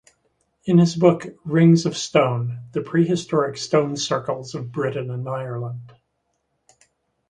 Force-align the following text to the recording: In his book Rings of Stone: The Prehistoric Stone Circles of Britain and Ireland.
In 0.65 0.79
his 0.79 0.95
book 0.95 1.27
Rings 1.45 1.85
of 1.85 1.95
Stone: 1.95 2.57
The 2.71 2.81
Prehistoric 2.81 3.55
Stone 3.55 3.97
Circles 3.97 4.55
of 4.55 4.71
Britain 4.71 5.11
and 5.11 5.29
Ireland. 5.29 5.93